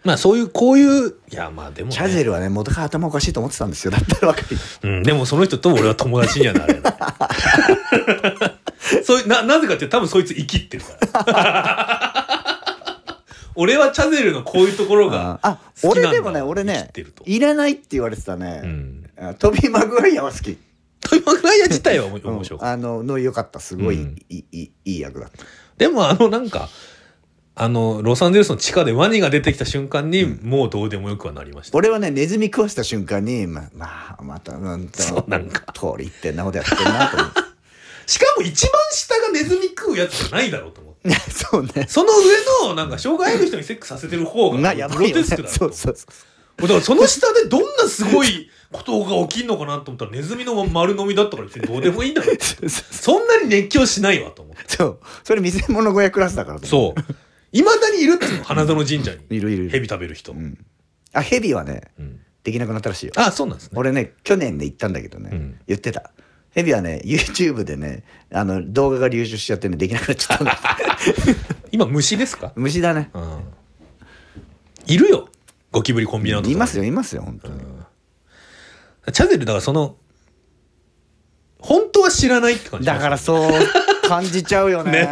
[0.06, 3.92] まあそういうこういういやまあでも、ね、チャゼルはね元から頭おかしいと思ってたんですよ。
[3.92, 4.48] だったらわかる
[4.84, 6.94] うん、でもその人と俺は友達にはなれない
[9.04, 12.22] そういうななぜかって多分そいつ生きってるから。
[13.58, 17.24] 俺はチャゼルのこういうところがあ俺でもね俺生ねきてると。
[17.26, 19.10] 入れないって言われてたね、うん。
[19.18, 20.58] あトビー・マグワイアは好き。
[21.00, 23.60] トイマグライア自体は面面白かった、あのの良かった。
[23.60, 24.16] すごい、うん。
[24.30, 25.38] いいいいいい役だった。
[25.78, 26.70] でもあのなんか
[27.58, 31.78] あのロサンゼルスの地下でワニが出てきた瞬間に、もうどうでもよくはなりました。
[31.78, 35.72] 俺はねネズミ食わした瞬間にままあまたなんとそうなんか。
[35.74, 37.42] 通りってんなことやってんなと思って。
[38.12, 41.10] しかも一番下がネズミ食うやつじゃないだろうと思って。
[41.32, 41.86] そうね。
[41.88, 45.14] その上のなんか障害ある人にセックスさせてる方がなグやばいよね。
[45.14, 52.38] ロテスクだろそうそうそうだからその下でどんなすごいことが起きんのかなと思ったらネズミの丸飲みだったから別にどうでもいいんだろう
[52.70, 54.64] そんなに熱狂しないわと思って。
[54.68, 55.00] そう。
[55.24, 57.16] それ見せ物小屋クラスだからそう
[57.56, 58.44] いまだにいるっていうの？
[58.44, 59.38] 花園神社に。
[59.38, 59.70] いるいるいる。
[59.70, 60.58] 蛇食べる人、ん。
[61.14, 62.20] あヘビはねうん。
[62.44, 63.14] できなくなったらしいよ。
[63.16, 63.72] あそうなんですね。
[63.76, 65.60] 俺ね去年で行ったんだけどね、うん。
[65.66, 66.12] 言ってた。
[66.52, 70.60] ヘビはね YouTube でねあの動画が流出しちゃってねできなくなっちゃったんだ
[71.72, 73.10] 今虫ですか、虫だね。
[73.14, 73.44] うん、
[74.88, 75.30] いるよ。
[75.72, 77.60] ゴキブリコンビナートいますよいますよ本当に、
[79.12, 79.98] チャゼルだからその
[81.60, 83.52] 本当は知らないって感じだからそう
[84.08, 84.92] 感じちゃうよね。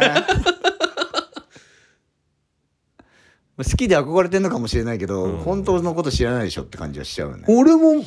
[3.58, 5.38] 好きで憧れてんのかもしれないけど、うん。
[5.38, 7.44] 本当のこと知らないでしょって感じはしちゃうよね。
[7.48, 8.04] 俺も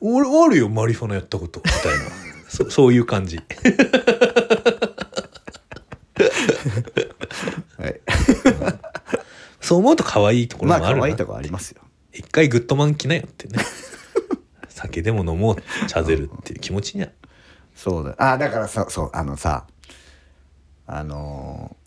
[0.00, 2.04] 俺あるよマリファナやったことみたいな。
[2.50, 3.36] そそういう感じ。
[3.36, 3.42] は
[7.88, 8.00] い。
[9.60, 11.80] そう思うと可愛いところまあもあるな、可愛いとこありますよ。
[12.12, 13.58] 一回グッドマン来なよってね。
[14.68, 17.08] 酒でも飲もうチャゼルっていう気持ちには。
[17.74, 18.14] そうだ。
[18.18, 19.66] あだからさそうあのさ
[20.86, 21.79] あのー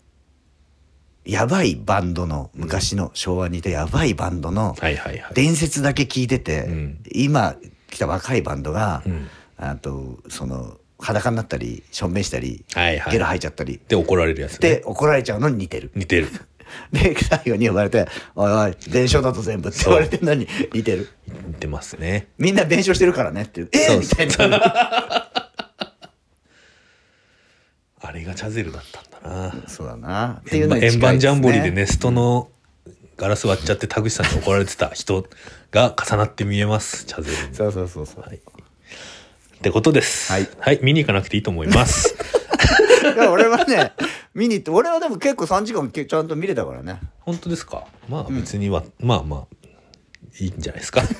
[1.24, 5.34] やばいバンドの昔の昭和にいたやばいバンドのはいはいはい。
[5.34, 7.02] 伝説だけ聞いてて、うん。
[7.12, 7.56] 今
[7.90, 9.28] 来た若いバンドが、うん。
[9.56, 13.12] あとその裸になったりしょんべんしたり、はいはい。
[13.12, 13.80] ゲロ吐いちゃったり。
[13.88, 14.68] で怒られるやつね。
[14.68, 15.90] で怒られちゃうのに似てる。
[15.94, 16.28] 似てる。
[16.92, 21.08] で最後に呼ばれて「おいおい弁償だと全部」って言われてるのに似てる。
[21.46, 22.28] 似てますね。
[22.38, 24.58] みんな弁償してるからねってえそうー、みたいな。
[28.00, 30.40] あれがチャゼルだったんだなそうだな。
[30.40, 32.48] っていうのに近い円盤ジャンボリーでねネストの
[33.16, 35.26] ガラス割っちゃって田口さんに怒られてた人
[35.70, 37.04] が重なって見えます。
[37.06, 37.54] チャゼルに。
[37.54, 38.36] そうそうそうそう、はい。
[38.36, 38.40] っ
[39.62, 40.32] てことです。
[40.32, 40.38] は
[40.72, 40.78] い。
[40.82, 42.14] 見に行かなくていいと思います。
[43.14, 43.92] いや俺はね
[44.34, 47.00] 見に行って俺はでも結構3時間けちゃんと見れたからね。
[47.20, 47.86] 本当ですか？
[48.08, 49.56] まあ別には、まあまあ
[50.40, 51.02] いいんじゃないですか。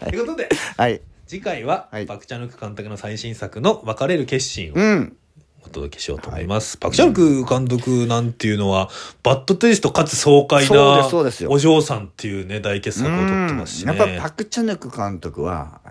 [0.00, 1.00] ということではい。
[1.26, 2.06] 次回は、はい。
[2.06, 4.74] パク・チャヌク監督の最新作の「別れる決心」を。
[4.76, 5.16] うん
[5.66, 8.90] お届けしようと思います、パク・チャヌク監督なんていうのは
[9.22, 11.08] バッドテイストかつ爽快な
[11.48, 13.92] お嬢さんっていうね大傑作を撮ってますしね。
[13.92, 13.98] うん。
[13.98, 15.90] やっぱパク・チャヌク監督はえ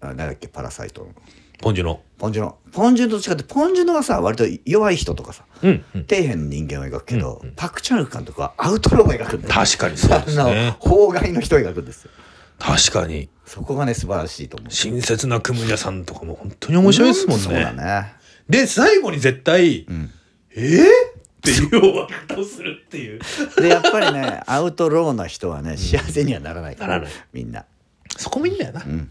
[0.00, 1.08] ー、あなんだっけパラサイトの。
[1.60, 2.56] ポンジュのポンジュノ。
[2.72, 7.54] ポンジュノと違ってポンジュノはさ割と弱い人とかさうん、うん、底辺の人間を描くけど、うんうん。
[7.56, 10.42] パク・チャヌク監督はアウトローを描くんだよ確かにそうですね。
[10.42, 12.12] あの法外の人を描くんですよ
[12.58, 13.28] 確かに。
[13.46, 14.70] そこがね素晴らしいと思う。
[14.70, 17.44] 親切なクムニャさんとかも本当に面白いですもんね。
[17.44, 18.12] そうだね。
[18.48, 20.10] で最後に絶対うん
[20.54, 20.86] 「えー、っ
[21.42, 23.20] ていう終わり方をするっていう。
[23.60, 27.12] でやっぱりねアウトローな人はね幸せにはならないからならない。
[27.32, 27.64] みんな。
[28.16, 29.10] そこもいいんだよな、うん。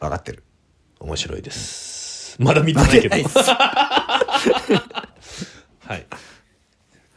[0.00, 0.42] 分かってる。
[1.00, 2.36] 面白いです。
[2.38, 3.16] まだ見てないけど。
[5.86, 6.06] はい。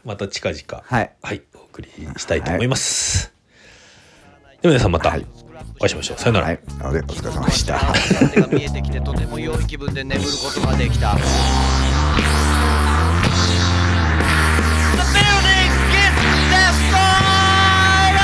[0.06, 0.84] また近々。
[0.86, 1.12] はい。
[1.22, 3.39] はい、お送りしたいと思います。
[4.62, 5.26] では皆さんまたはい
[5.80, 6.18] お会いしましょう。
[6.20, 6.48] さよなら。
[6.48, 7.80] はいなのでお疲れ様でした
[8.30, 11.22] 手が見えてきてとても良い気分で眠ることができた The
[15.16, 16.20] building gets
[16.52, 18.20] destroyed!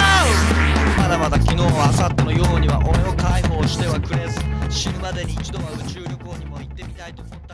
[0.97, 7.44] まだまだ昨日明後日のようには俺を解放してはくれず死ぬまでに一度は宇宙旅行にも行ってみたいと思ったりも